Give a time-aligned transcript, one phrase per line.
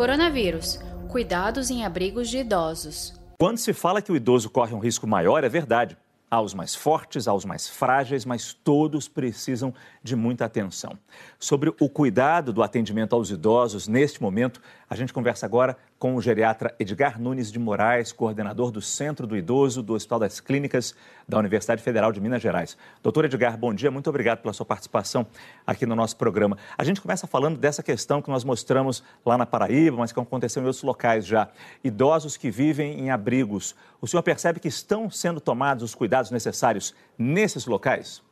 [0.00, 0.80] Coronavírus.
[1.10, 3.20] Cuidados em abrigos de idosos.
[3.38, 5.94] Quando se fala que o idoso corre um risco maior, é verdade.
[6.30, 10.98] Há os mais fortes, há os mais frágeis, mas todos precisam de muita atenção.
[11.38, 16.20] Sobre o cuidado do atendimento aos idosos neste momento, a gente conversa agora com o
[16.20, 20.96] geriatra Edgar Nunes de Moraes, coordenador do Centro do Idoso do Hospital das Clínicas
[21.28, 22.76] da Universidade Federal de Minas Gerais.
[23.00, 25.24] Doutor Edgar, bom dia, muito obrigado pela sua participação
[25.64, 26.58] aqui no nosso programa.
[26.76, 30.60] A gente começa falando dessa questão que nós mostramos lá na Paraíba, mas que aconteceu
[30.60, 31.48] em outros locais já.
[31.84, 33.76] Idosos que vivem em abrigos.
[34.00, 38.28] O senhor percebe que estão sendo tomados os cuidados necessários nesses locais?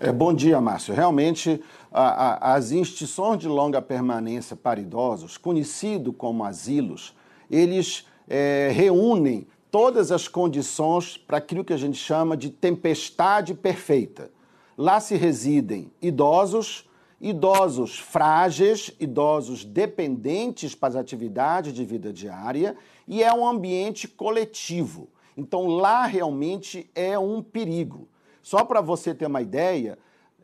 [0.00, 0.94] É, bom dia, Márcio.
[0.94, 7.14] Realmente, a, a, as instituições de longa permanência para idosos, conhecido como asilos,
[7.50, 14.30] eles é, reúnem todas as condições para aquilo que a gente chama de tempestade perfeita.
[14.76, 16.88] Lá se residem idosos,
[17.20, 22.76] idosos frágeis, idosos dependentes para as atividades de vida diária
[23.06, 25.08] e é um ambiente coletivo.
[25.36, 28.08] Então lá realmente é um perigo.
[28.42, 29.98] Só para você ter uma ideia,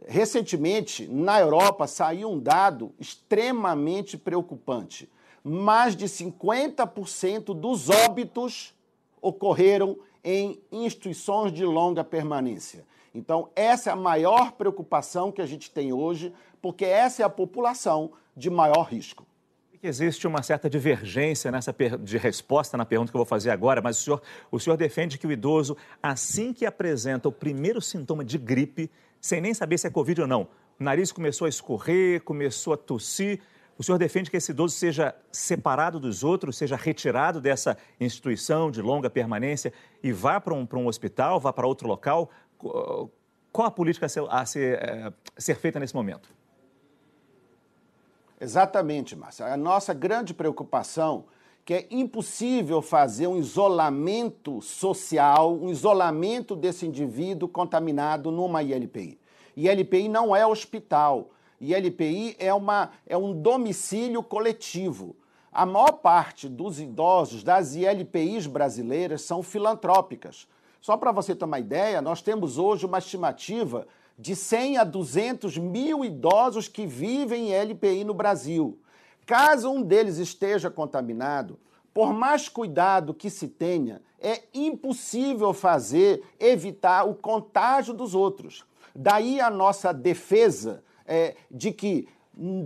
[0.07, 5.11] recentemente na Europa saiu um dado extremamente preocupante.
[5.43, 8.75] Mais de 50% dos óbitos
[9.21, 12.87] ocorreram em instituições de longa permanência.
[13.15, 17.31] Então, essa é a maior preocupação que a gente tem hoje, porque essa é a
[17.31, 19.27] população de maior risco
[19.87, 23.99] existe uma certa divergência nessa de resposta na pergunta que eu vou fazer agora, mas
[23.99, 28.39] o senhor, o senhor defende que o idoso, assim que apresenta o primeiro sintoma de
[28.39, 32.73] gripe, sem nem saber se é Covid ou não, o nariz começou a escorrer, começou
[32.73, 33.41] a tossir,
[33.77, 38.81] o senhor defende que esse idoso seja separado dos outros, seja retirado dessa instituição de
[38.81, 42.31] longa permanência e vá para um, para um hospital, vá para outro local?
[43.53, 46.29] Qual a política a ser, a ser, a ser feita nesse momento?
[48.41, 49.47] Exatamente, Márcia.
[49.47, 51.25] A nossa grande preocupação
[51.65, 59.19] que é impossível fazer um isolamento social, um isolamento desse indivíduo contaminado numa ILPI.
[59.57, 61.31] ILPI não é hospital.
[61.59, 65.17] ILPI é, uma, é um domicílio coletivo.
[65.51, 70.47] A maior parte dos idosos das ILPIs brasileiras são filantrópicas.
[70.83, 73.87] Só para você ter uma ideia, nós temos hoje uma estimativa
[74.19, 78.79] de 100 a 200 mil idosos que vivem em LPI no Brasil.
[79.27, 81.59] Caso um deles esteja contaminado,
[81.93, 88.65] por mais cuidado que se tenha, é impossível fazer evitar o contágio dos outros.
[88.95, 92.09] Daí a nossa defesa é, de que,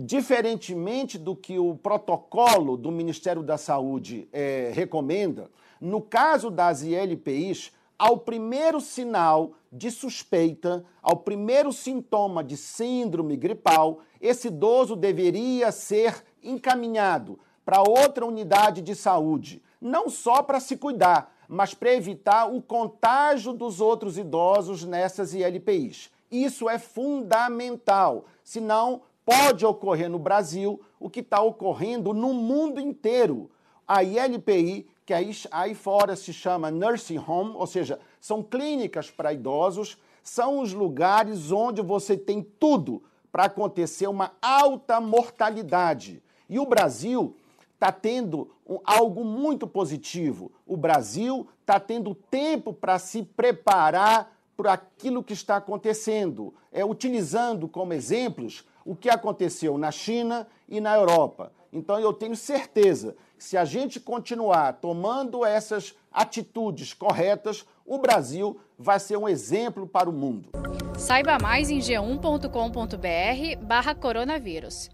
[0.05, 5.49] diferentemente do que o protocolo do Ministério da Saúde é, recomenda,
[5.79, 13.99] no caso das ILPIs, ao primeiro sinal de suspeita, ao primeiro sintoma de síndrome gripal,
[14.21, 21.35] esse idoso deveria ser encaminhado para outra unidade de saúde, não só para se cuidar,
[21.47, 26.09] mas para evitar o contágio dos outros idosos nessas ILPIs.
[26.31, 33.51] Isso é fundamental, senão pode ocorrer no Brasil o que está ocorrendo no mundo inteiro.
[33.87, 39.33] A ILPI que aí, aí fora se chama nursing home, ou seja, são clínicas para
[39.33, 46.21] idosos, são os lugares onde você tem tudo para acontecer uma alta mortalidade.
[46.47, 47.35] E o Brasil
[47.73, 48.51] está tendo
[48.85, 50.51] algo muito positivo.
[50.63, 57.67] O Brasil está tendo tempo para se preparar para aquilo que está acontecendo, é utilizando
[57.67, 61.51] como exemplos o que aconteceu na China e na Europa.
[61.71, 68.59] Então eu tenho certeza que se a gente continuar tomando essas atitudes corretas, o Brasil
[68.77, 70.49] vai ser um exemplo para o mundo.
[70.97, 74.89] Saiba mais em g1.com.br/barra coronavírus.